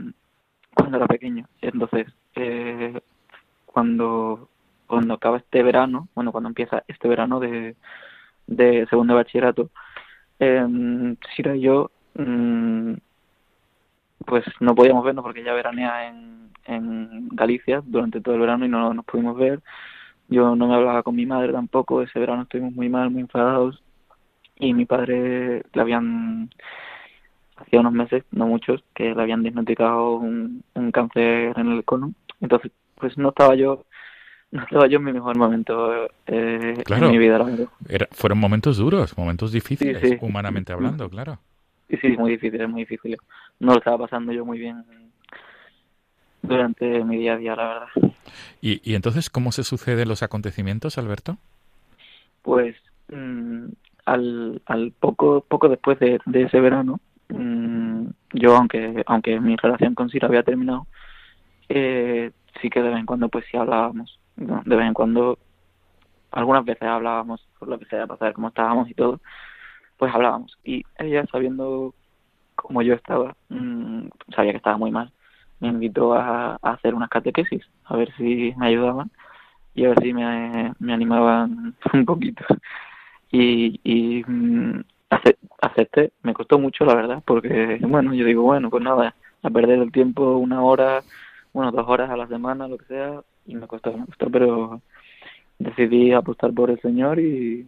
[0.76, 1.48] cuando era pequeño.
[1.62, 3.00] Entonces, eh,
[3.66, 4.50] cuando
[4.88, 7.76] cuando acaba este verano, bueno, cuando empieza este verano de,
[8.48, 9.70] de segundo bachillerato,
[10.40, 10.68] eh,
[11.56, 12.94] y yo, mm,
[14.26, 18.70] pues no podíamos vernos porque ella veranea en, en Galicia durante todo el verano y
[18.70, 19.62] no nos pudimos ver.
[20.28, 23.84] Yo no me hablaba con mi madre tampoco, ese verano estuvimos muy mal, muy enfadados
[24.58, 26.50] y mi padre le habían
[27.58, 32.16] hacía unos meses, no muchos, que le habían diagnosticado un, un cáncer en el colon.
[32.40, 33.86] Entonces, pues no estaba yo,
[34.52, 37.06] no estaba yo en mi mejor momento eh, Claro.
[37.08, 37.68] en mi vida, la verdad.
[37.88, 40.18] Era- fueron momentos duros, momentos difíciles, Sí, sí.
[40.22, 41.40] humanamente hablando, claro.
[41.92, 43.18] Y sí, muy difícil, muy difícil.
[43.60, 44.84] No lo estaba pasando yo muy bien
[46.42, 48.14] durante mi día a día, la verdad.
[48.62, 51.38] ¿Y, y entonces cómo se suceden los acontecimientos, Alberto?
[52.44, 52.76] Pues
[53.12, 53.66] mm,
[54.06, 59.94] al, al poco poco después de, de ese verano, mm, yo aunque aunque mi relación
[59.94, 60.88] con Sira había terminado,
[61.68, 64.62] eh, sí que de vez en cuando pues sí hablábamos, ¿no?
[64.66, 65.38] de vez en cuando,
[66.32, 69.20] algunas veces hablábamos por lo que sea, para saber cómo estábamos y todo,
[70.02, 70.58] pues hablábamos.
[70.64, 71.94] Y ella sabiendo
[72.56, 75.14] cómo yo estaba, mm, sabía que estaba muy mal,
[75.60, 79.12] me invitó a, hacer unas catequesis, a ver si me ayudaban
[79.76, 82.44] y a ver si me, animaban un poquito.
[83.32, 88.72] Y, y mm, ace- acepté, me costó mucho la verdad, porque bueno, yo digo, bueno,
[88.72, 91.04] pues nada, a perder el tiempo una hora,
[91.54, 94.82] bueno, dos horas a la semana, lo que sea, y me costó, me costó, pero
[95.60, 97.68] decidí apostar por el Señor y,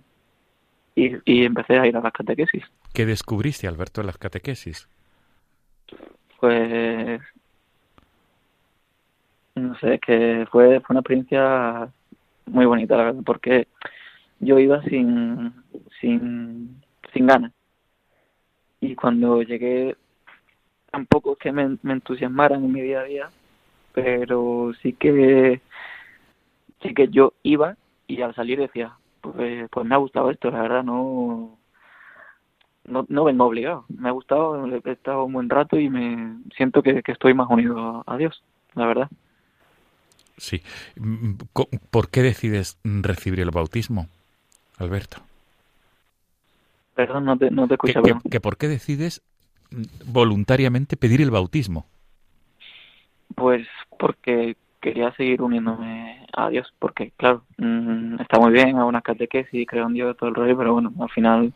[0.95, 2.63] y, y empecé a ir a las catequesis.
[2.93, 4.87] ¿Qué descubriste, Alberto, en las catequesis?
[6.39, 7.21] Pues
[9.55, 11.89] no sé, que fue, fue una experiencia
[12.47, 13.67] muy bonita, la verdad, porque
[14.39, 15.53] yo iba sin,
[16.01, 16.81] sin,
[17.13, 17.51] sin ganas.
[18.81, 19.95] Y cuando llegué,
[20.91, 23.29] tampoco es que me, me entusiasmaran en mi día a día,
[23.93, 25.61] pero sí que,
[26.81, 27.77] sí que yo iba
[28.07, 28.93] y al salir decía,
[29.23, 31.57] pues, pues me ha gustado esto, la verdad, no,
[32.85, 33.85] no, no vengo obligado.
[33.87, 37.47] Me ha gustado, he estado un buen rato y me siento que, que estoy más
[37.49, 38.43] unido a, Dios,
[38.75, 39.09] la verdad.
[40.37, 40.61] Sí.
[40.97, 41.35] Mm,
[41.89, 44.09] ¿Por qué decides recibir el bautismo,
[44.77, 45.17] Alberto?
[46.95, 48.21] Perdón, no te, no te ¿Que, escucho que- bien.
[48.29, 49.21] que ¿Por qué decides
[49.71, 51.85] mm, voluntariamente pedir el bautismo?
[53.35, 53.65] Pues
[53.97, 59.65] porque quería seguir uniéndome a Dios, porque claro, mm, está muy bien, hago unas catequesis,
[59.65, 61.53] creo en Dios, todo el rollo, pero bueno, al final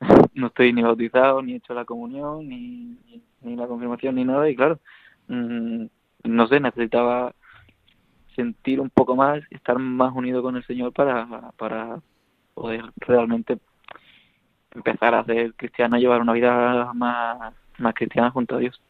[0.34, 2.98] no estoy ni bautizado, ni he hecho la comunión, ni,
[3.42, 4.80] ni, la confirmación, ni nada, y claro,
[5.28, 5.84] mm,
[6.24, 7.32] no sé, necesitaba
[8.34, 12.00] sentir un poco más, estar más unido con el Señor para, para
[12.54, 13.58] poder realmente
[14.72, 18.80] empezar a ser cristiano, llevar una vida más, más cristiana junto a Dios.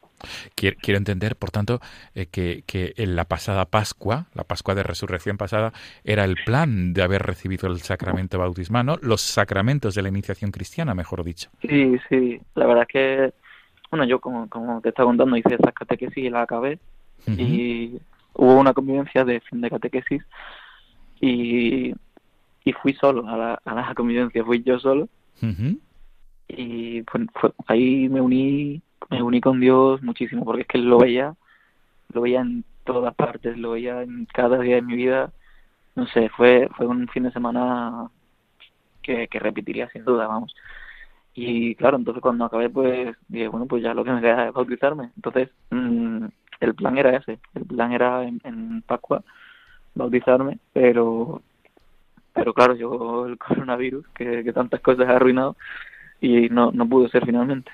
[0.55, 1.81] Quiero, quiero entender, por tanto,
[2.15, 5.73] eh, que, que en la pasada Pascua, la Pascua de Resurrección pasada,
[6.05, 10.95] era el plan de haber recibido el sacramento bautismano, los sacramentos de la iniciación cristiana,
[10.95, 11.51] mejor dicho.
[11.63, 13.35] Sí, sí, la verdad es que,
[13.91, 16.79] bueno, yo como, como te estaba contando, hice esas catequesis y las acabé.
[17.27, 17.99] Y
[18.35, 20.23] hubo una convivencia de fin de catequesis
[21.21, 21.95] y,
[22.65, 25.09] y fui solo a la, a la convivencia, fui yo solo.
[26.49, 30.99] Y pues, fue- ahí me uní, me uní con Dios muchísimo porque es que lo
[30.99, 31.35] veía,
[32.13, 35.33] lo veía en todas partes, lo veía en cada día de mi vida,
[35.95, 38.11] no sé, fue, fue un fin de semana
[39.03, 40.55] que, que repetiría sin duda, vamos.
[41.35, 44.55] Y claro, entonces cuando acabé, pues dije, bueno, pues ya lo que me queda es
[44.55, 45.11] bautizarme.
[45.17, 46.27] Entonces, mm,
[46.61, 49.23] el plan era ese, el plan era en, en Pascua
[49.95, 51.43] bautizarme, pero
[52.35, 55.57] pero claro, llegó el coronavirus que, que tantas cosas ha arruinado
[56.21, 57.71] y no, no pudo ser finalmente.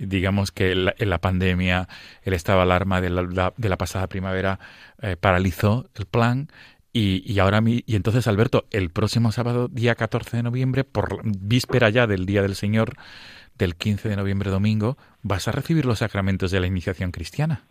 [0.00, 1.88] Digamos que la- la pandemia,
[2.24, 4.58] el estado de alarma de la, de la pasada primavera
[5.02, 6.48] eh, paralizó el plan
[6.92, 11.20] y, y ahora mi, y entonces Alberto, el próximo sábado, día 14 de noviembre, por
[11.24, 12.94] víspera ya del Día del Señor,
[13.58, 17.62] del 15 de noviembre domingo, vas a recibir los sacramentos de la iniciación cristiana.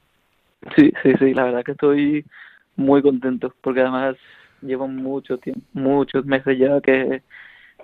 [0.76, 2.26] Sí, sí, sí, la verdad que estoy
[2.76, 4.16] muy contento porque además
[4.62, 7.24] llevo mucho tiempo, muchos meses ya que,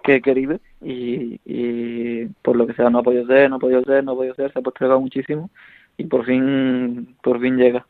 [0.05, 3.59] que he querido y, y por lo que sea no ha podido ser, no ha
[3.59, 5.49] podido ser, no ha podido ser, se ha postergado muchísimo
[5.97, 7.87] y por fin, por fin llega.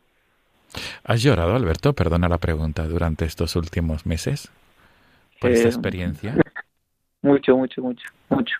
[1.03, 1.93] ¿Has llorado, Alberto?
[1.93, 4.51] Perdona la pregunta, durante estos últimos meses
[5.39, 6.35] por esta Eh, experiencia.
[7.21, 8.55] Mucho, mucho, mucho, mucho.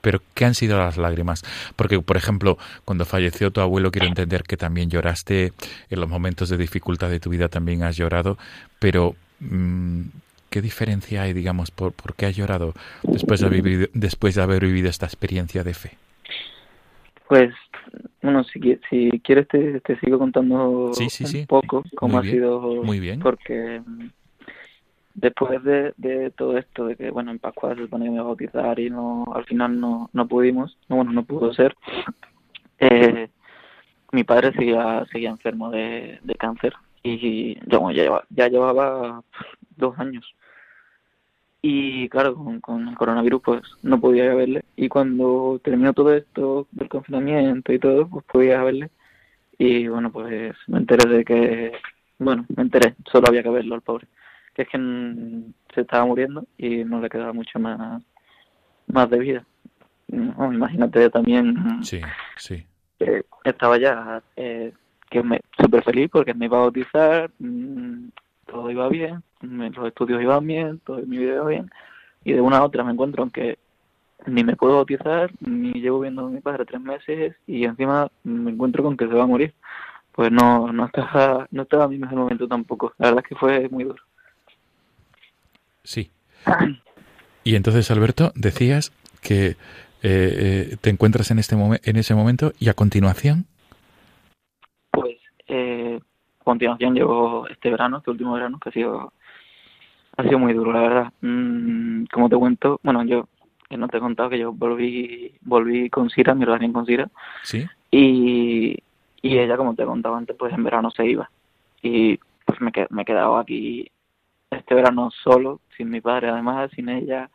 [0.00, 1.42] Pero ¿qué han sido las lágrimas?
[1.76, 5.52] Porque, por ejemplo, cuando falleció tu abuelo, quiero entender que también lloraste,
[5.90, 8.38] en los momentos de dificultad de tu vida también has llorado,
[8.78, 10.02] pero mm,
[10.50, 12.74] ¿qué diferencia hay, digamos, por, por qué has llorado
[13.04, 15.90] después de, haber vivido, después de haber vivido esta experiencia de fe?
[17.28, 17.54] Pues,
[18.22, 21.46] bueno, si, si quieres te, te sigo contando Sí, sí, un sí.
[21.46, 23.20] poco cómo Muy ha bien, sido, muy bien.
[23.20, 24.08] porque mm,
[25.14, 28.24] después de, de todo esto, de que, bueno, en Pascua se supone que me iba
[28.24, 31.76] a bautizar y no, al final no, no pudimos, no, bueno, no pudo ser,
[32.80, 33.28] eh,
[34.12, 39.22] mi padre seguía, seguía enfermo de, de cáncer y yo, bueno, ya, llevaba, ya llevaba
[39.76, 40.34] dos años.
[41.62, 44.64] Y claro, con, con el coronavirus pues no podía ir a verle.
[44.76, 48.90] Y cuando terminó todo esto del confinamiento y todo, pues podía ir a verle.
[49.58, 51.72] Y bueno, pues me enteré de que,
[52.18, 54.06] bueno, me enteré, solo había que verlo al pobre.
[54.54, 58.02] Que es que mm, se estaba muriendo y no le quedaba mucho más,
[58.86, 59.46] más de vida.
[60.08, 62.00] No, imagínate también Sí,
[62.36, 62.66] sí.
[62.98, 64.72] que estaba ya eh,
[65.10, 68.08] que me súper feliz porque me iba a bautizar, mm,
[68.50, 71.70] todo iba bien, los estudios iban bien, todo mi vida iba bien,
[72.24, 73.58] y de una a otra me encuentro en que
[74.26, 78.50] ni me puedo bautizar, ni llevo viendo a mi padre tres meses, y encima me
[78.50, 79.54] encuentro con que se va a morir.
[80.12, 82.92] Pues no, no estaba, no estaba en mi mejor momento tampoco.
[82.98, 84.02] La verdad es que fue muy duro.
[85.84, 86.10] Sí.
[87.44, 88.92] Y entonces, Alberto, decías
[89.22, 89.56] que eh,
[90.02, 93.46] eh, te encuentras en, este momen- en ese momento y a continuación.
[94.90, 96.09] Pues eh, a
[96.50, 99.12] continuación llevo este verano, este último verano, que ha sido
[100.16, 101.12] ha sido muy duro, la verdad.
[101.22, 103.26] Mm, como te cuento, bueno, yo
[103.68, 107.08] que no te he contado que yo volví volví con Sira, mi relación con Sira,
[107.42, 107.64] Sí.
[107.90, 108.76] y,
[109.22, 111.30] y ella, como te he contado antes, pues en verano se iba.
[111.82, 113.88] Y pues me, me he quedado aquí
[114.50, 117.30] este verano solo, sin mi padre además, sin ella,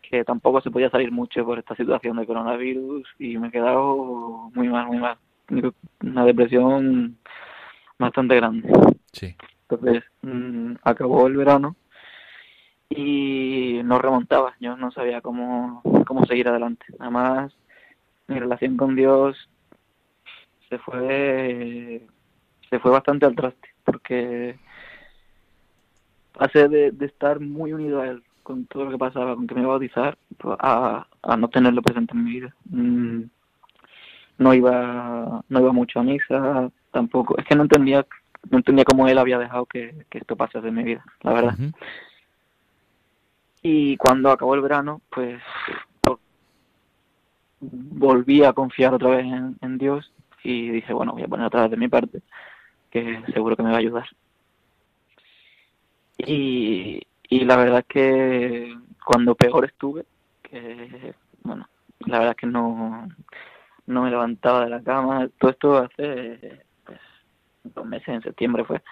[0.00, 4.50] que tampoco se podía salir mucho por esta situación de coronavirus y me he quedado
[4.54, 5.18] muy mal, muy mal.
[6.02, 7.18] Una depresión
[7.98, 8.70] bastante grande.
[9.12, 9.34] Sí.
[9.68, 11.76] Entonces mm, acabó el verano
[12.88, 16.86] y no remontaba, yo no sabía cómo, cómo seguir adelante.
[16.98, 17.54] Además,
[18.26, 19.48] mi relación con Dios
[20.68, 22.06] se fue
[22.70, 24.58] se fue bastante al traste porque
[26.32, 29.54] pasé de, de estar muy unido a él con todo lo que pasaba, con que
[29.54, 30.16] me iba a bautizar,
[30.58, 32.54] a, a no tenerlo presente en mi vida.
[32.70, 33.24] Mm,
[34.38, 37.36] No iba no iba mucho a misa, tampoco.
[37.38, 38.06] Es que no entendía
[38.50, 41.54] no entendía cómo él había dejado que, que esto pasase en mi vida, la verdad.
[43.62, 45.42] Y cuando acabó el verano, pues
[47.60, 50.12] volví a confiar otra vez en, en Dios
[50.44, 52.22] y dije, bueno, voy a poner otra vez de mi parte,
[52.90, 54.08] que seguro que me va a ayudar.
[56.18, 60.04] Y, y la verdad es que cuando peor estuve,
[60.42, 61.68] que bueno,
[62.00, 63.08] la verdad es que no,
[63.88, 67.00] no me levantaba de la cama, todo esto hace pues,
[67.64, 68.82] dos meses, en septiembre fue.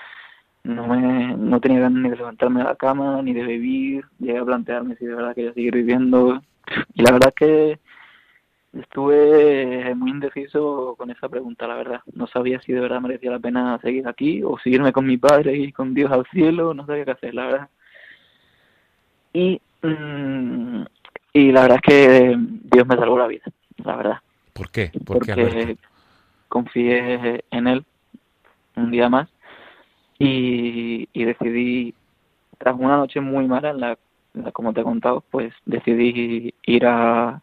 [0.65, 4.05] No me no tenía ganas ni de levantarme de la cama ni de vivir.
[4.19, 6.43] Llegué a plantearme si de verdad quería seguir viviendo.
[6.95, 7.81] Y la verdad es que
[8.81, 12.01] estuve muy indeciso con esa pregunta la verdad.
[12.15, 15.57] No sabía si de verdad merecía la pena seguir aquí o seguirme con mi padre
[15.57, 16.75] y con Dios al cielo.
[16.75, 17.69] No sabía qué hacer la verdad.
[19.33, 20.85] Y mm,
[21.35, 23.45] y la verdad es que Dios me salvó la vida
[23.85, 24.21] la verdad
[24.57, 24.91] ¿Por qué?
[25.05, 25.77] ¿Por qué, porque
[26.49, 27.85] confié en él
[28.77, 29.29] un día más
[30.19, 31.95] y, y decidí,
[32.59, 33.99] tras una noche muy mala, en la,
[34.35, 37.43] en la- como te he contado, pues decidí ir a,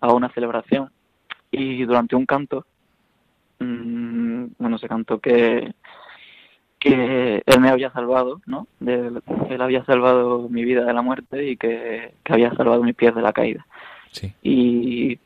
[0.00, 0.90] a una celebración
[1.52, 2.66] y durante un canto,
[3.60, 5.72] mm, bueno, se cantó que
[6.80, 8.66] que él me había salvado, ¿no?
[8.78, 9.10] De-
[9.48, 13.14] él había salvado mi vida de la muerte y que, que había salvado mis pies
[13.14, 13.66] de la caída
[14.10, 14.34] Sí.
[14.42, 15.18] y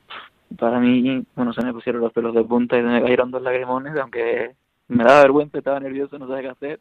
[0.57, 3.43] para mí, bueno, se me pusieron los pelos de punta y se me cayeron dos
[3.43, 4.55] lagrimones, aunque
[4.89, 6.81] me daba vergüenza, estaba nervioso, no sabía qué hacer.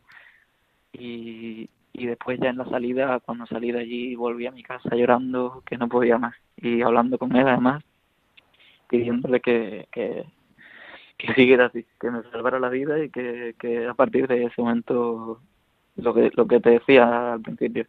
[0.93, 4.95] Y, y después ya en la salida, cuando salí de allí, volví a mi casa
[4.95, 6.35] llorando, que no podía más.
[6.55, 7.83] Y hablando con él además,
[8.87, 10.25] pidiéndole que, que,
[11.17, 14.61] que siguiera así, que me salvara la vida y que, que a partir de ese
[14.61, 15.41] momento,
[15.97, 17.85] lo que, lo que te decía al principio,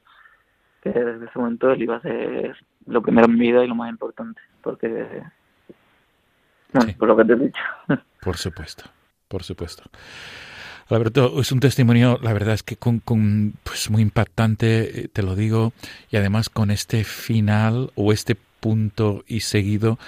[0.82, 2.56] que desde ese momento él iba a ser
[2.86, 5.22] lo primero en mi vida y lo más importante, porque,
[6.72, 6.96] bueno, Sí.
[6.98, 7.60] por lo que te he dicho.
[8.20, 8.84] Por supuesto,
[9.28, 9.84] por supuesto.
[10.90, 15.22] Alberto, es un testimonio, la verdad es que con, con, pues muy impactante, eh, te
[15.22, 15.72] lo digo,
[16.10, 19.98] y además con este final o este punto y seguido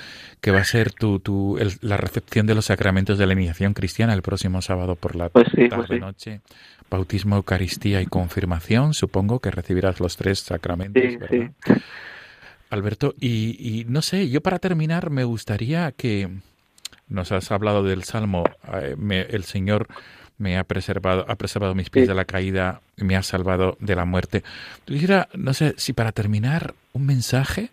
[0.41, 3.75] que va a ser tu, tu, el- la recepción de los sacramentos de la iniciación
[3.75, 6.01] cristiana el próximo sábado por la Pues sí, pues tarde sí.
[6.01, 6.41] noche.
[6.91, 11.53] Bautismo, Eucaristía y confirmación, supongo que recibirás los tres sacramentos, Sí, ¿verdad?
[11.65, 11.73] sí.
[12.71, 16.29] Alberto, y, y no sé, yo para terminar me gustaría que
[17.11, 19.87] nos has hablado del Salmo, eh, me- el Señor
[20.39, 22.09] me ha preservado, ha preservado mis pies Sí.
[22.09, 24.43] de la caída, y me ha salvado de la muerte.
[24.87, 27.69] Quisiera, no sé, si para terminar, un mensaje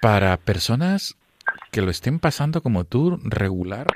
[0.00, 1.16] para personas
[1.70, 3.86] que lo estén pasando como tú, regular.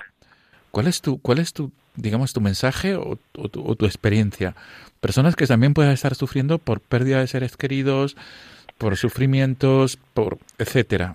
[0.70, 4.55] ¿Cuál es tu, cuál es tu, digamos, tu mensaje o, o tu, o tu experiencia?
[5.01, 8.16] Personas que también puedan estar sufriendo por pérdida de seres queridos,
[8.78, 11.14] por sufrimientos, por etcétera.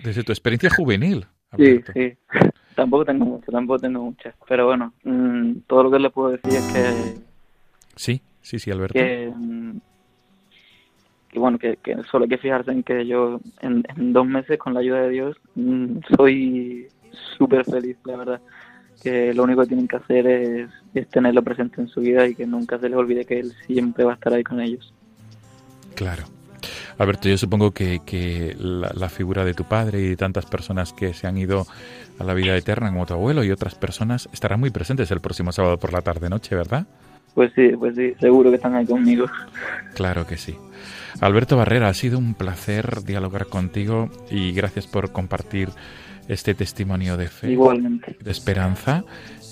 [0.00, 1.26] Desde tu experiencia juvenil.
[1.56, 1.92] Sí, Alberto.
[1.94, 2.12] sí.
[2.74, 4.34] Tampoco tengo mucho, tampoco tengo muchas.
[4.48, 7.20] Pero bueno, mm, todo lo que le puedo decir es que,
[7.96, 8.94] sí, sí, sí, Alberto.
[8.94, 9.78] que, mm,
[11.28, 14.60] que bueno, que, que solo hay que fijarse en que yo en, en dos meses,
[14.60, 16.86] con la ayuda de Dios, mm, soy
[17.36, 18.40] súper feliz, la verdad.
[19.02, 22.36] Que lo único que tienen que hacer es, es tenerlo presente en su vida y
[22.36, 24.94] que nunca se les olvide que Él siempre va a estar ahí con ellos.
[25.96, 26.24] Claro.
[26.98, 30.92] Alberto, yo supongo que, que la, la figura de tu padre y de tantas personas
[30.92, 31.66] que se han ido
[32.18, 35.52] a la vida eterna, como tu abuelo y otras personas, estarán muy presentes el próximo
[35.52, 36.86] sábado por la tarde-noche, ¿verdad?
[37.34, 39.26] Pues sí, pues sí, seguro que están ahí conmigo.
[39.94, 40.56] Claro que sí.
[41.20, 45.68] Alberto Barrera, ha sido un placer dialogar contigo y gracias por compartir
[46.26, 48.16] este testimonio de fe, Igualmente.
[48.20, 49.04] de esperanza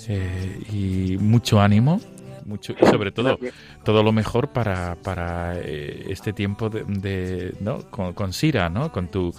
[0.09, 2.01] eh, y mucho ánimo.
[2.47, 3.53] Mucho, y sobre todo Gracias.
[3.83, 7.79] todo lo mejor para, para eh, este tiempo de, de- ¿no?
[7.91, 8.91] con, con Sira, ¿no?
[8.91, 9.31] con tu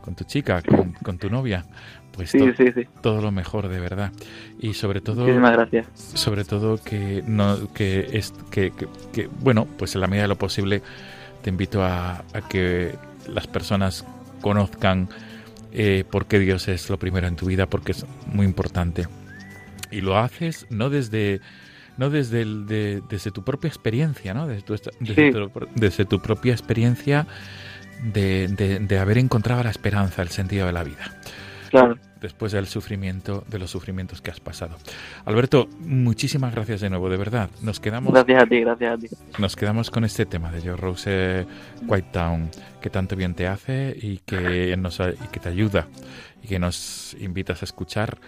[0.00, 1.64] con tu chica, con, con tu novia.
[2.12, 2.86] Pues Sí, to- sí, sí.
[3.00, 4.12] todo lo mejor de verdad
[4.60, 5.86] y sobre todo Muchísimas gracias.
[5.94, 10.28] sobre todo que no que es que, que- que, bueno pues en la medida de
[10.28, 10.80] lo posible
[11.42, 12.94] te invito a, a que
[13.28, 14.04] las personas
[14.40, 15.08] conozcan
[15.72, 19.06] eh, por qué Dios es lo primero en tu vida porque es muy importante
[19.90, 21.40] y lo haces no desde
[21.98, 25.30] no desde el- de- desde tu propia experiencia no desde tu, desde Sí.
[25.32, 27.26] tu- desde tu propia experiencia
[28.12, 31.04] de, de- de haber encontrado la esperanza el sentido de la vida
[31.70, 31.96] Claro.
[32.20, 34.76] después del sufrimiento, de los sufrimientos que has pasado.
[35.24, 37.50] Alberto, muchísimas gracias de nuevo, de verdad.
[37.62, 39.06] Nos quedamos, Gracias a ti, gracias a ti.
[39.38, 41.46] nos quedamos con este tema de Joe Rose
[41.86, 45.88] White Town, que tanto bien te hace y que, nos, y que te ayuda
[46.42, 48.18] y que nos invitas a escuchar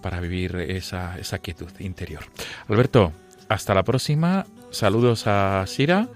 [0.00, 2.22] para vivir esa, esa quietud interior.
[2.68, 3.12] Alberto,
[3.48, 4.46] hasta la próxima.
[4.70, 6.08] Saludos a Sira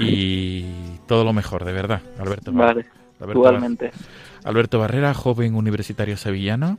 [0.00, 0.64] y
[1.06, 2.02] todo lo mejor, de verdad.
[2.18, 2.86] Alberto, Vale,
[3.20, 3.92] Alberto, igualmente.
[4.44, 6.78] Alberto Barrera, joven universitario sevillano,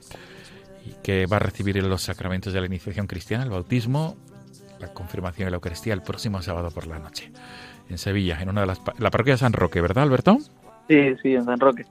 [0.85, 4.15] y que va a recibir los sacramentos de la iniciación cristiana, el bautismo,
[4.79, 7.31] la confirmación y la Eucaristía el próximo sábado por la noche,
[7.89, 10.37] en Sevilla, en una de las la parroquia de San Roque, ¿verdad, Alberto?
[10.87, 11.85] Sí, sí, en San Roque.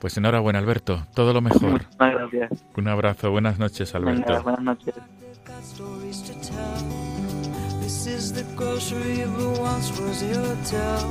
[0.00, 1.72] Pues enhorabuena, Alberto, todo lo mejor.
[1.72, 2.64] Muchísimas gracias.
[2.76, 4.42] Un abrazo, buenas noches, Venga, Alberto.
[4.42, 4.94] buenas noches.
[7.82, 11.10] This is the grocery, but once was hotel.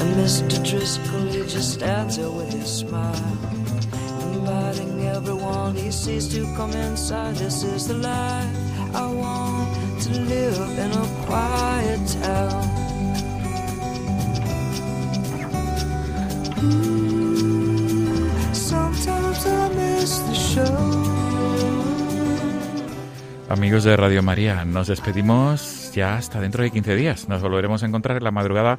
[0.00, 0.58] And Mr.
[0.62, 3.14] Driscoll, he just stands there with his smile,
[4.34, 7.36] inviting everyone he sees to come inside.
[7.36, 12.66] This is the life I want to live in a quiet town.
[16.62, 16.95] Ooh,
[23.48, 27.28] Amigos de Radio María, nos despedimos ya hasta dentro de 15 días.
[27.28, 28.76] Nos volveremos a encontrar en la madrugada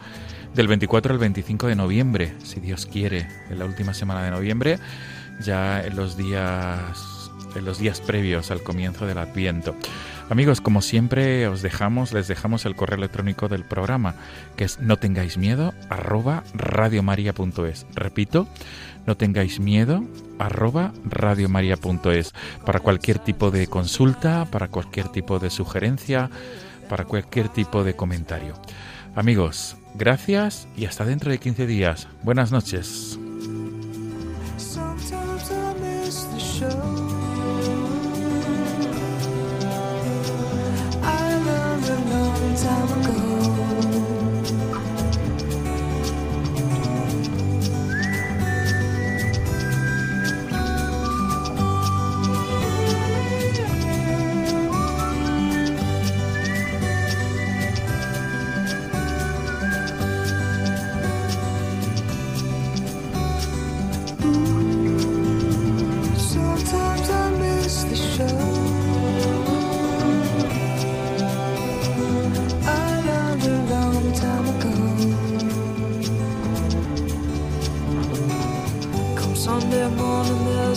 [0.53, 4.78] del 24 al 25 de noviembre, si Dios quiere, en la última semana de noviembre,
[5.39, 7.18] ya en los días
[7.55, 9.74] en los días previos al comienzo del Adviento.
[10.30, 14.15] Amigos, como siempre os dejamos, les dejamos el correo electrónico del programa,
[14.57, 17.86] que es no tengáis miedo arroba radiomaria.es.
[17.95, 18.47] Repito,
[19.07, 20.03] no tengáis miedo
[20.37, 22.33] arroba radiomaria.es
[22.65, 26.29] para cualquier tipo de consulta, para cualquier tipo de sugerencia,
[26.89, 28.53] para cualquier tipo de comentario.
[29.15, 32.07] Amigos, gracias y hasta dentro de 15 días.
[32.21, 33.17] Buenas noches.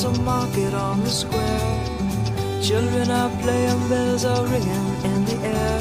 [0.02, 2.62] There's a market on the square.
[2.62, 5.80] Children are playing, bells are ringing in the air.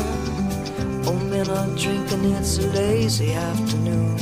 [1.08, 4.18] Old men are drinking, it's a lazy afternoon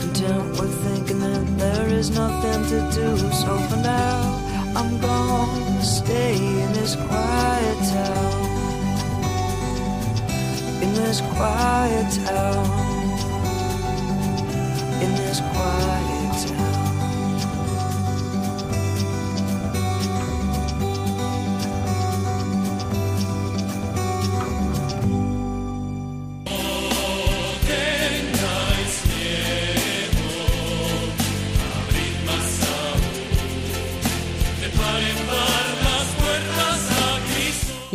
[0.00, 3.16] content with thinking that there is nothing to do.
[3.32, 4.42] So for now,
[4.74, 8.42] I'm gonna stay in this quiet town.
[10.82, 12.85] In this quiet town.